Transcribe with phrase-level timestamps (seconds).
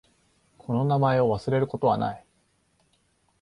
[0.57, 2.25] この名前を忘れることはない。